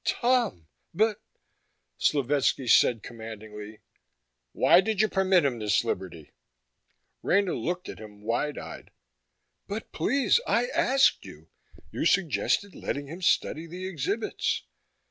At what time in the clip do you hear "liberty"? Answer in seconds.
5.83-6.31